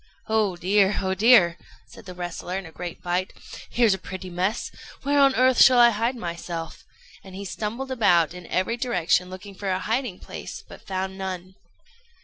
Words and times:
"Oh 0.27 0.55
dear! 0.55 0.97
oh 1.03 1.13
dear!" 1.13 1.57
said 1.85 2.05
the 2.07 2.15
wrestler, 2.15 2.57
in 2.57 2.65
a 2.65 2.71
great 2.71 3.03
fright; 3.03 3.31
"here's 3.69 3.93
a 3.93 3.99
pretty 3.99 4.31
mess! 4.31 4.71
Where 5.03 5.19
on 5.19 5.35
earth 5.35 5.61
shall 5.61 5.77
I 5.77 5.91
hide 5.91 6.15
myself?" 6.15 6.83
and 7.23 7.35
he 7.35 7.45
stumbled 7.45 7.91
about 7.91 8.33
in 8.33 8.47
every 8.47 8.77
direction 8.77 9.29
looking 9.29 9.53
for 9.53 9.69
a 9.69 9.77
hiding 9.77 10.17
place, 10.17 10.63
but 10.67 10.87
found 10.87 11.19
none. 11.19 11.53